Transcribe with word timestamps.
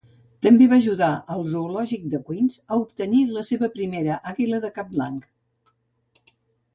També 0.45 0.67
va 0.69 0.77
ajudar 0.83 1.09
al 1.33 1.41
zoològic 1.49 2.07
de 2.13 2.21
Queens 2.29 2.55
a 2.75 2.79
obtenir 2.85 3.19
la 3.33 3.43
seva 3.49 3.69
primera 3.75 4.17
àguila 4.31 4.61
de 4.65 4.73
cap 4.79 4.89
blanc. 4.95 5.29